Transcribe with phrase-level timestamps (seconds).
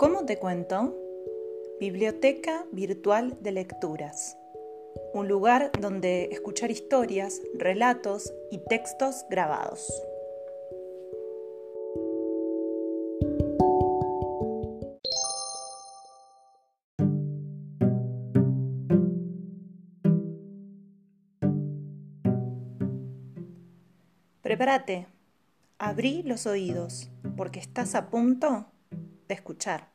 [0.00, 0.96] ¿Cómo te cuento?
[1.78, 4.38] Biblioteca Virtual de Lecturas.
[5.12, 9.92] Un lugar donde escuchar historias, relatos y textos grabados.
[24.40, 25.08] Prepárate,
[25.76, 28.64] abrí los oídos, porque estás a punto
[29.28, 29.89] de escuchar.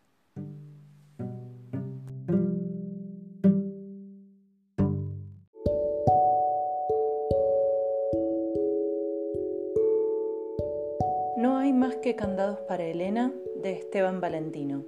[12.16, 14.84] Candados para Elena de Esteban Valentino.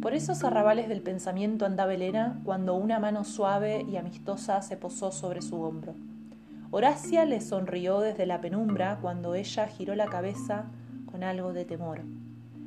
[0.00, 5.12] Por esos arrabales del pensamiento andaba Elena cuando una mano suave y amistosa se posó
[5.12, 5.94] sobre su hombro.
[6.70, 10.70] Horacia le sonrió desde la penumbra cuando ella giró la cabeza
[11.04, 12.00] con algo de temor,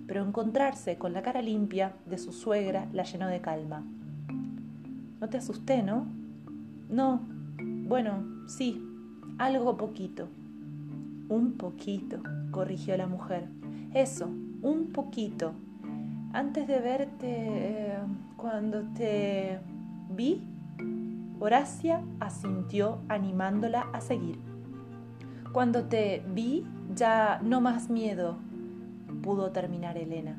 [0.05, 3.85] pero encontrarse con la cara limpia de su suegra la llenó de calma.
[5.19, 6.07] No te asusté, ¿no?
[6.89, 7.21] No.
[7.59, 8.83] Bueno, sí,
[9.37, 10.27] algo poquito.
[11.29, 13.49] Un poquito, corrigió la mujer.
[13.93, 14.27] Eso,
[14.61, 15.53] un poquito
[16.33, 17.97] antes de verte, eh,
[18.35, 19.59] cuando te
[20.09, 20.43] vi,
[21.39, 24.37] Horacia asintió animándola a seguir.
[25.51, 28.37] Cuando te vi, ya no más miedo,
[29.23, 30.37] pudo terminar Elena.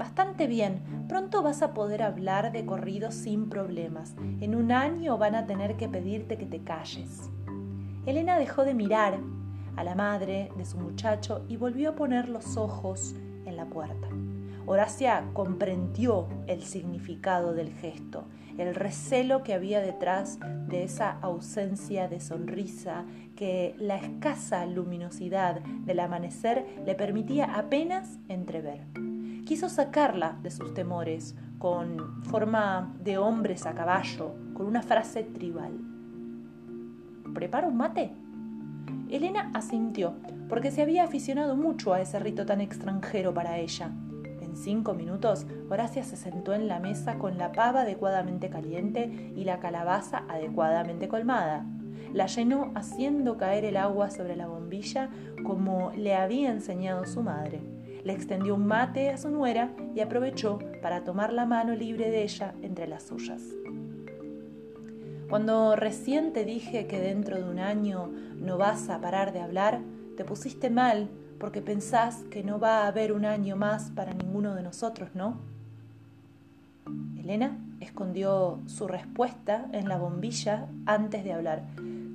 [0.00, 4.14] Bastante bien, pronto vas a poder hablar de corrido sin problemas.
[4.40, 7.28] En un año van a tener que pedirte que te calles.
[8.06, 9.18] Elena dejó de mirar
[9.76, 14.08] a la madre de su muchacho y volvió a poner los ojos en la puerta.
[14.64, 18.24] Horacia comprendió el significado del gesto,
[18.56, 23.04] el recelo que había detrás de esa ausencia de sonrisa
[23.36, 29.09] que la escasa luminosidad del amanecer le permitía apenas entrever.
[29.50, 35.72] Quiso sacarla de sus temores con forma de hombres a caballo, con una frase tribal.
[37.34, 38.12] ¿Prepara un mate?
[39.08, 40.14] Elena asintió,
[40.48, 43.90] porque se había aficionado mucho a ese rito tan extranjero para ella.
[44.40, 49.42] En cinco minutos, Horacia se sentó en la mesa con la pava adecuadamente caliente y
[49.42, 51.66] la calabaza adecuadamente colmada.
[52.14, 55.10] La llenó haciendo caer el agua sobre la bombilla
[55.42, 57.79] como le había enseñado su madre.
[58.04, 62.22] Le extendió un mate a su nuera y aprovechó para tomar la mano libre de
[62.22, 63.42] ella entre las suyas.
[65.28, 69.80] Cuando recién te dije que dentro de un año no vas a parar de hablar,
[70.16, 74.54] te pusiste mal porque pensás que no va a haber un año más para ninguno
[74.54, 75.38] de nosotros, ¿no?
[77.18, 81.62] Elena escondió su respuesta en la bombilla antes de hablar.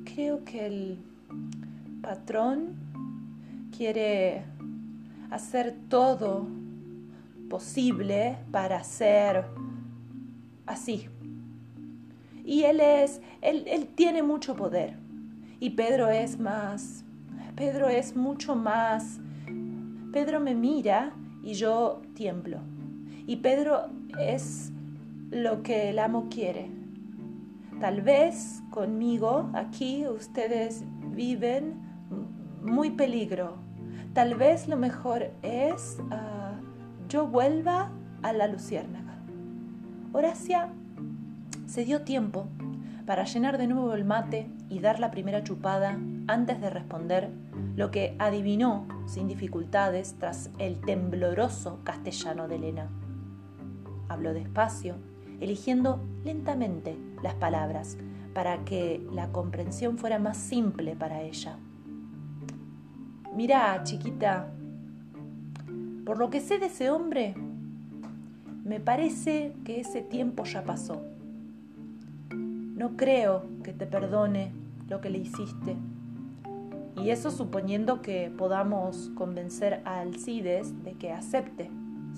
[0.03, 0.97] Creo que el
[2.01, 2.75] patrón
[3.75, 4.43] quiere
[5.35, 6.47] hacer todo
[7.49, 9.45] posible para ser
[10.65, 11.07] así.
[12.43, 14.97] Y él es, él, él tiene mucho poder.
[15.59, 17.05] Y Pedro es más
[17.55, 19.19] Pedro es mucho más.
[20.11, 22.59] Pedro me mira y yo tiemblo.
[23.27, 24.71] Y Pedro es
[25.31, 26.69] lo que el amo quiere.
[27.79, 31.75] Tal vez conmigo aquí ustedes viven
[32.61, 33.57] muy peligro.
[34.15, 37.91] Tal vez lo mejor es uh, yo vuelva
[38.23, 39.17] a la luciérnaga.
[40.13, 40.69] Horacia
[41.65, 42.47] se dio tiempo
[43.05, 47.29] para llenar de nuevo el mate y dar la primera chupada antes de responder
[47.75, 52.89] lo que adivinó sin dificultades tras el tembloroso castellano de Elena.
[54.07, 54.95] Habló despacio,
[55.41, 57.97] eligiendo lentamente las palabras
[58.33, 61.57] para que la comprensión fuera más simple para ella.
[63.35, 64.47] Mira, chiquita,
[66.05, 67.35] por lo que sé de ese hombre,
[68.63, 71.01] me parece que ese tiempo ya pasó.
[72.29, 74.53] No creo que te perdone
[74.87, 75.75] lo que le hiciste
[76.95, 81.69] y eso suponiendo que podamos convencer a Alcides de que acepte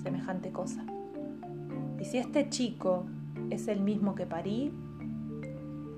[0.02, 0.84] semejante cosa.
[1.98, 3.06] Y si este chico
[3.50, 4.72] es el mismo que parí,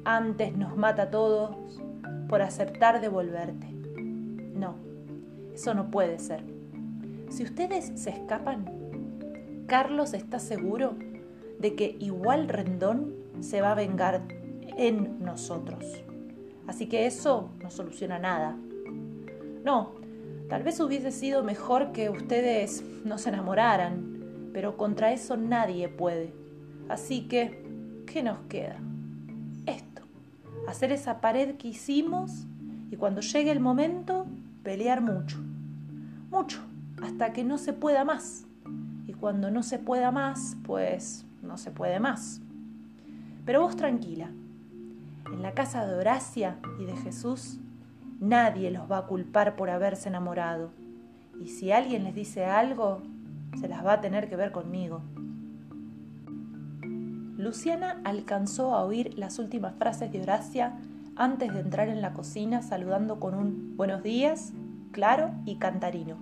[0.05, 1.81] antes nos mata a todos
[2.29, 3.67] por aceptar devolverte.
[4.55, 4.77] No,
[5.55, 6.45] eso no puede ser.
[7.31, 8.65] Si ustedes se escapan,
[9.67, 10.97] Carlos está seguro
[11.59, 14.23] de que igual Rendón se va a vengar
[14.77, 15.85] en nosotros.
[16.67, 18.57] Así que eso no soluciona nada.
[19.65, 19.93] No,
[20.49, 26.33] tal vez hubiese sido mejor que ustedes no se enamoraran, pero contra eso nadie puede.
[26.89, 27.63] Así que,
[28.07, 28.81] ¿qué nos queda?
[29.67, 30.03] Esto,
[30.67, 32.47] hacer esa pared que hicimos
[32.91, 34.27] y cuando llegue el momento,
[34.63, 35.39] pelear mucho,
[36.31, 36.61] mucho,
[37.03, 38.45] hasta que no se pueda más.
[39.07, 42.41] Y cuando no se pueda más, pues no se puede más.
[43.45, 44.31] Pero vos tranquila,
[45.33, 47.59] en la casa de Horacia y de Jesús,
[48.21, 50.71] nadie los va a culpar por haberse enamorado.
[51.41, 53.03] Y si alguien les dice algo,
[53.59, 55.03] se las va a tener que ver conmigo.
[57.37, 60.79] Luciana alcanzó a oír las últimas frases de Horacia
[61.21, 64.55] antes de entrar en la cocina saludando con un buenos días,
[64.91, 66.17] claro y cantarino.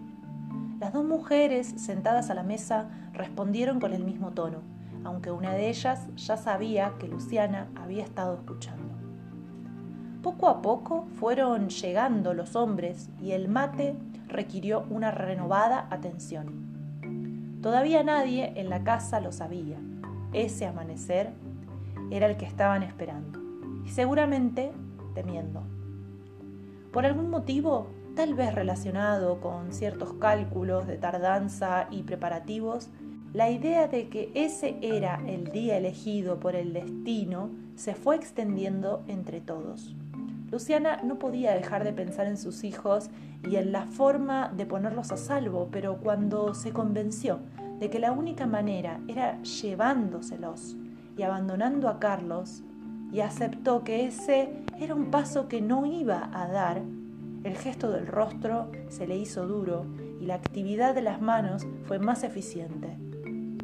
[0.80, 4.58] Las dos mujeres sentadas a la mesa respondieron con el mismo tono,
[5.04, 8.92] aunque una de ellas ya sabía que Luciana había estado escuchando.
[10.20, 13.94] Poco a poco fueron llegando los hombres y el mate
[14.26, 17.60] requirió una renovada atención.
[17.62, 19.78] Todavía nadie en la casa lo sabía,
[20.32, 21.34] ese amanecer
[22.10, 23.40] era el que estaban esperando
[23.84, 24.72] y seguramente
[25.22, 25.64] temiendo.
[26.92, 32.88] Por algún motivo, tal vez relacionado con ciertos cálculos de tardanza y preparativos,
[33.32, 39.02] la idea de que ese era el día elegido por el destino se fue extendiendo
[39.08, 39.94] entre todos.
[40.50, 43.10] Luciana no podía dejar de pensar en sus hijos
[43.46, 47.40] y en la forma de ponerlos a salvo, pero cuando se convenció
[47.80, 50.76] de que la única manera era llevándoselos
[51.16, 52.62] y abandonando a Carlos,
[53.12, 56.82] y aceptó que ese era un paso que no iba a dar,
[57.44, 59.86] el gesto del rostro se le hizo duro
[60.20, 62.98] y la actividad de las manos fue más eficiente.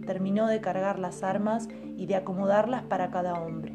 [0.06, 3.74] Terminó de cargar las armas y de acomodarlas para cada hombre.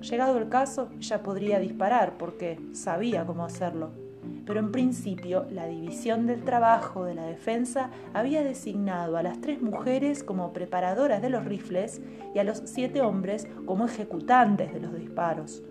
[0.00, 4.07] Llegado el caso, ya podría disparar porque sabía cómo hacerlo
[4.48, 9.60] pero en principio la división del trabajo de la defensa había designado a las tres
[9.60, 12.00] mujeres como preparadoras de los rifles
[12.34, 15.62] y a los siete hombres como ejecutantes de los disparos.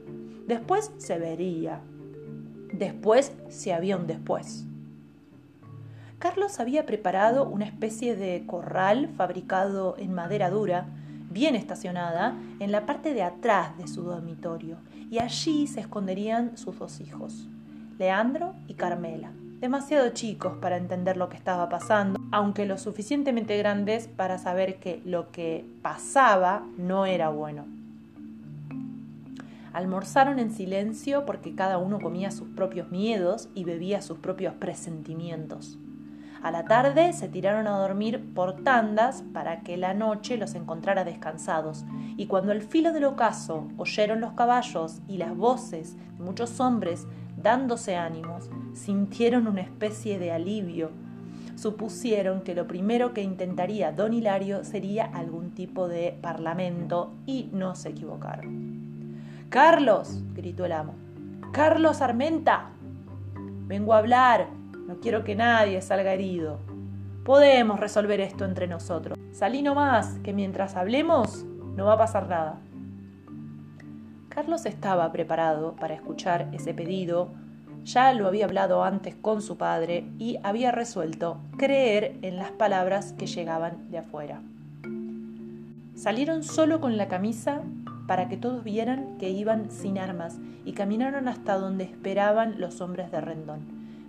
[0.46, 1.82] Después se vería.
[2.72, 4.68] Después si había un después.
[6.20, 10.86] Carlos había preparado una especie de corral fabricado en madera dura,
[11.32, 14.78] bien estacionada, en la parte de atrás de su dormitorio,
[15.10, 17.48] y allí se esconderían sus dos hijos.
[17.98, 24.08] Leandro y Carmela, demasiado chicos para entender lo que estaba pasando, aunque lo suficientemente grandes
[24.08, 27.66] para saber que lo que pasaba no era bueno.
[29.74, 35.80] Almorzaron en silencio porque cada uno comía sus propios miedos y bebía sus propios presentimientos.
[36.44, 41.04] A la tarde se tiraron a dormir por tandas para que la noche los encontrara
[41.04, 41.84] descansados,
[42.16, 47.08] y cuando al filo del ocaso oyeron los caballos y las voces de muchos hombres
[47.38, 50.92] dándose ánimos, sintieron una especie de alivio.
[51.56, 57.76] Supusieron que lo primero que intentaría don Hilario sería algún tipo de parlamento y no
[57.76, 58.78] se equivocaron.
[59.50, 60.94] Carlos, gritó el amo.
[61.54, 62.70] Carlos Armenta.
[63.66, 64.48] Vengo a hablar.
[64.88, 66.60] No quiero que nadie salga herido.
[67.24, 69.18] Podemos resolver esto entre nosotros.
[69.32, 71.46] Salí nomás, que mientras hablemos
[71.76, 72.60] no va a pasar nada.
[74.38, 77.30] Carlos estaba preparado para escuchar ese pedido,
[77.84, 83.14] ya lo había hablado antes con su padre y había resuelto creer en las palabras
[83.14, 84.44] que llegaban de afuera.
[85.96, 87.64] Salieron solo con la camisa
[88.06, 93.12] para que todos vieran que iban sin armas y caminaron hasta donde esperaban los hombres
[93.12, 93.62] de Rendón.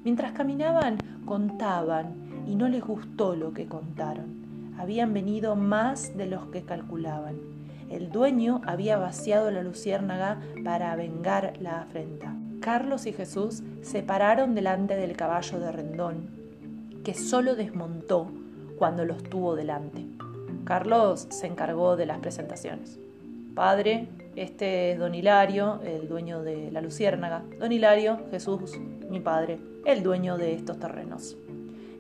[0.05, 4.75] Mientras caminaban, contaban y no les gustó lo que contaron.
[4.79, 7.58] Habían venido más de los que calculaban.
[7.91, 12.35] El dueño había vaciado la luciérnaga para vengar la afrenta.
[12.61, 16.29] Carlos y Jesús se pararon delante del caballo de Rendón,
[17.05, 18.31] que solo desmontó
[18.77, 20.05] cuando los tuvo delante.
[20.65, 22.99] Carlos se encargó de las presentaciones.
[23.55, 27.43] Padre, este es don Hilario, el dueño de la luciérnaga.
[27.59, 28.79] Don Hilario, Jesús,
[29.09, 31.37] mi padre, el dueño de estos terrenos.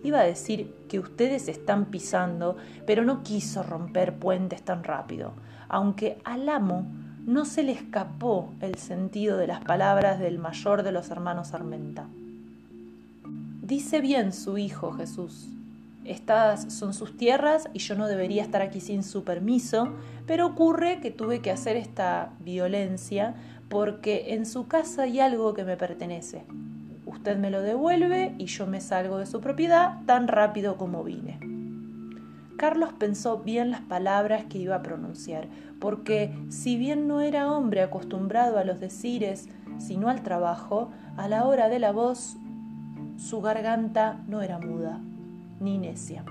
[0.02, 5.32] Iba a decir que ustedes están pisando, pero no quiso romper puentes tan rápido
[5.68, 6.86] aunque al amo
[7.26, 12.06] no se le escapó el sentido de las palabras del mayor de los hermanos Armenta.
[13.62, 15.48] Dice bien su hijo Jesús.
[16.06, 19.90] Estas son sus tierras y yo no debería estar aquí sin su permiso,
[20.26, 23.34] pero ocurre que tuve que hacer esta violencia
[23.68, 26.46] porque en su casa hay algo que me pertenece.
[27.28, 31.38] Usted me lo devuelve y yo me salgo de su propiedad tan rápido como vine.
[32.56, 35.46] Carlos pensó bien las palabras que iba a pronunciar,
[35.78, 41.44] porque si bien no era hombre acostumbrado a los decires, sino al trabajo, a la
[41.44, 42.38] hora de la voz,
[43.18, 44.98] su garganta no era muda,
[45.60, 46.24] ni necia.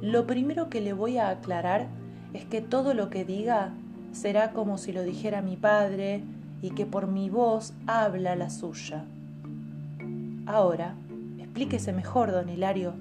[0.00, 1.88] Lo primero que le voy a aclarar
[2.32, 3.74] es que todo lo que diga
[4.12, 6.24] será como si lo dijera mi padre
[6.62, 9.04] y que por mi voz habla la suya.
[10.46, 10.94] Ahora,
[11.38, 12.94] explíquese mejor, don Hilario,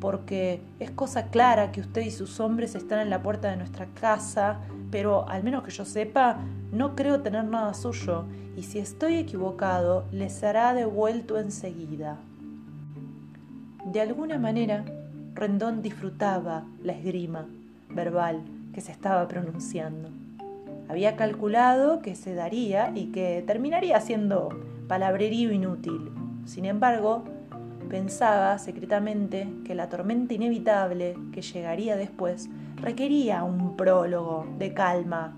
[0.00, 3.86] porque es cosa clara que usted y sus hombres están en la puerta de nuestra
[3.86, 6.38] casa, pero al menos que yo sepa,
[6.72, 8.24] no creo tener nada suyo,
[8.56, 12.18] y si estoy equivocado, les será devuelto enseguida.
[13.84, 14.84] De alguna manera,
[15.34, 17.46] Rendón disfrutaba la esgrima
[17.90, 18.42] verbal
[18.72, 20.08] que se estaba pronunciando.
[20.88, 24.48] Había calculado que se daría y que terminaría siendo
[24.88, 26.17] palabrerío inútil.
[26.48, 27.24] Sin embargo,
[27.90, 35.36] pensaba secretamente que la tormenta inevitable que llegaría después requería un prólogo de calma.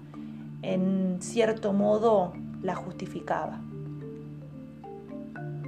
[0.62, 3.60] En cierto modo la justificaba.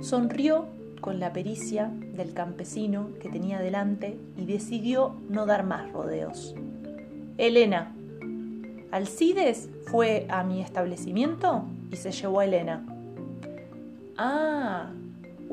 [0.01, 0.67] Sonrió
[1.01, 6.55] con la pericia del campesino que tenía delante y decidió no dar más rodeos.
[7.37, 7.93] Elena.
[8.93, 12.87] Alcides fue a mi establecimiento y se llevó a Elena.
[14.17, 14.91] Ah,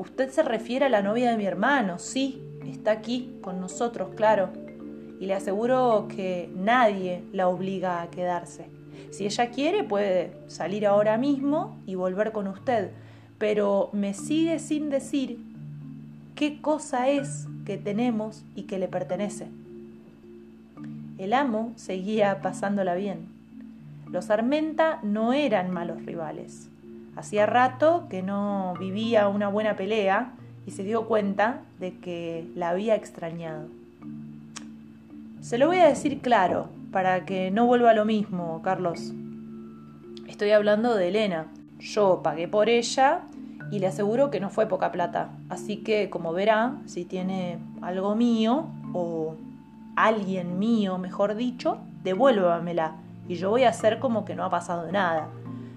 [0.00, 4.48] usted se refiere a la novia de mi hermano, sí, está aquí con nosotros, claro.
[5.20, 8.64] Y le aseguro que nadie la obliga a quedarse.
[9.10, 12.92] Si ella quiere, puede salir ahora mismo y volver con usted,
[13.36, 15.38] pero me sigue sin decir
[16.34, 19.48] qué cosa es que tenemos y que le pertenece.
[21.18, 23.28] El amo seguía pasándola bien.
[24.10, 26.70] Los Armenta no eran malos rivales.
[27.16, 30.32] Hacía rato que no vivía una buena pelea
[30.66, 33.68] y se dio cuenta de que la había extrañado.
[35.40, 39.12] Se lo voy a decir claro, para que no vuelva lo mismo, Carlos.
[40.28, 41.46] Estoy hablando de Elena.
[41.78, 43.22] Yo pagué por ella
[43.70, 45.30] y le aseguro que no fue poca plata.
[45.48, 49.36] Así que, como verá, si tiene algo mío o
[49.96, 52.96] alguien mío, mejor dicho, devuélvamela
[53.28, 55.28] y yo voy a hacer como que no ha pasado nada.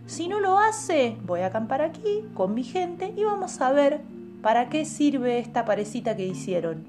[0.05, 4.01] Si no lo hace, voy a acampar aquí con mi gente y vamos a ver
[4.41, 6.83] para qué sirve esta parecita que hicieron.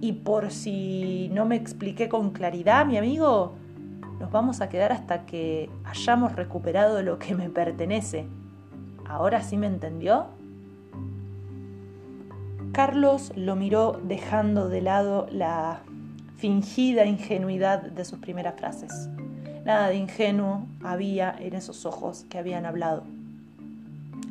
[0.00, 3.54] Y por si no me expliqué con claridad, mi amigo,
[4.18, 8.26] nos vamos a quedar hasta que hayamos recuperado lo que me pertenece.
[9.08, 10.26] ¿Ahora sí me entendió?
[12.72, 15.80] Carlos lo miró dejando de lado la
[16.36, 19.08] fingida ingenuidad de sus primeras frases.
[19.66, 23.02] Nada de ingenuo había en esos ojos que habían hablado.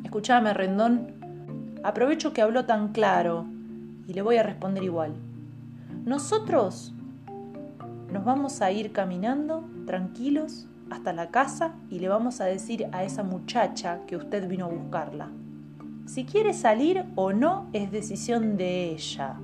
[0.02, 1.12] Escuchame, Rendón,
[1.84, 3.44] aprovecho que habló tan claro
[4.08, 5.12] y le voy a responder igual.
[6.06, 6.94] Nosotros
[8.10, 13.04] nos vamos a ir caminando tranquilos hasta la casa y le vamos a decir a
[13.04, 15.28] esa muchacha que usted vino a buscarla.
[16.06, 19.36] Si quiere salir o no es decisión de ella,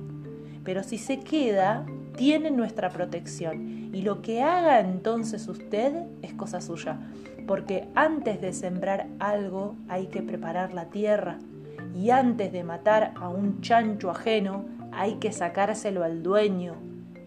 [0.63, 1.85] pero si se queda,
[2.15, 6.99] tiene nuestra protección y lo que haga entonces usted es cosa suya,
[7.47, 11.39] porque antes de sembrar algo hay que preparar la tierra
[11.95, 16.75] y antes de matar a un chancho ajeno hay que sacárselo al dueño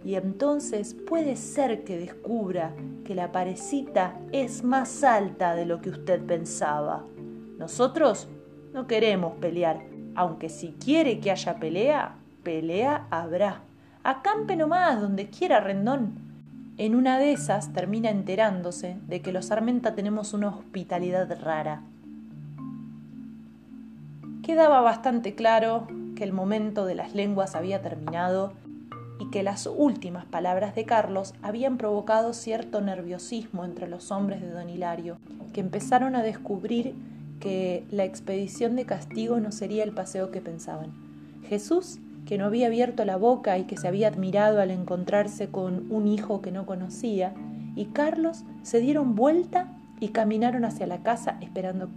[0.06, 2.72] y entonces puede ser que descubra
[3.04, 7.04] que la parecita es más alta de lo que usted pensaba.
[7.58, 8.28] Nosotros
[8.72, 9.82] no queremos pelear,
[10.14, 13.65] aunque si quiere que haya pelea, pelea habrá.
[14.06, 16.12] Acampe nomás donde quiera Rendón.
[16.78, 21.82] En una de esas termina enterándose de que los Armenta tenemos una hospitalidad rara.
[24.44, 28.52] Quedaba bastante claro que el momento de las lenguas había terminado
[29.18, 34.52] y que las últimas palabras de Carlos habían provocado cierto nerviosismo entre los hombres de
[34.52, 35.18] don Hilario,
[35.52, 36.94] que empezaron a descubrir
[37.40, 40.92] que la expedición de castigo no sería el paseo que pensaban.
[41.48, 45.86] Jesús, que no había abierto la boca y que se había admirado al encontrarse con
[45.90, 47.32] un hijo que no conocía,
[47.76, 49.68] y Carlos se dieron vuelta
[50.00, 51.88] y caminaron hacia la casa esperando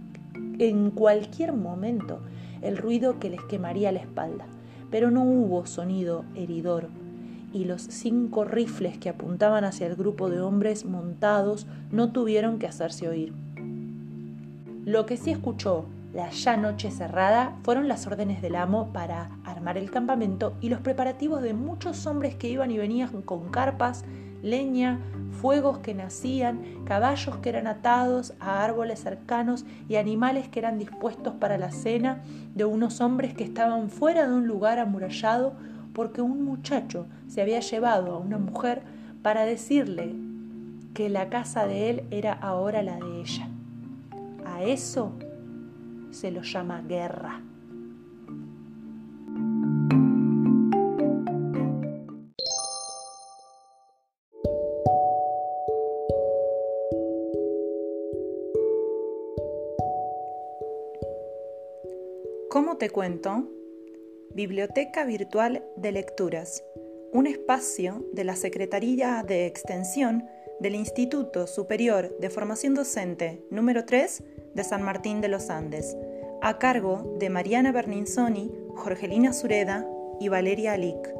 [0.58, 2.20] en cualquier momento
[2.62, 4.46] el ruido que les quemaría la espalda.
[4.90, 6.88] Pero no hubo sonido heridor,
[7.52, 12.66] y los cinco rifles que apuntaban hacia el grupo de hombres montados no tuvieron que
[12.66, 13.32] hacerse oír.
[14.84, 19.78] Lo que sí escuchó la ya noche cerrada fueron las órdenes del amo para armar
[19.78, 24.04] el campamento y los preparativos de muchos hombres que iban y venían con carpas,
[24.42, 24.98] leña,
[25.30, 31.34] fuegos que nacían, caballos que eran atados a árboles cercanos y animales que eran dispuestos
[31.34, 32.22] para la cena
[32.54, 35.54] de unos hombres que estaban fuera de un lugar amurallado
[35.92, 38.82] porque un muchacho se había llevado a una mujer
[39.22, 40.14] para decirle
[40.92, 43.48] que la casa de él era ahora la de ella.
[44.44, 45.12] A eso
[46.10, 47.42] se lo llama guerra.
[62.48, 63.48] ¿Cómo te cuento?
[64.34, 66.64] Biblioteca Virtual de Lecturas,
[67.12, 70.24] un espacio de la Secretaría de Extensión
[70.60, 74.22] del Instituto Superior de Formación Docente número 3
[74.54, 75.96] de San Martín de los Andes,
[76.42, 79.86] a cargo de Mariana Berninzoni, Jorgelina Sureda
[80.18, 81.19] y Valeria Alic.